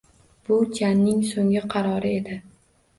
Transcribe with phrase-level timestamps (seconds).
[0.49, 2.43] Bu Janning so`nggi qarori edi